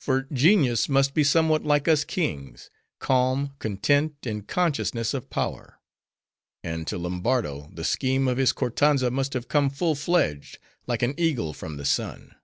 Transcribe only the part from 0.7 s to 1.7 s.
must be somewhat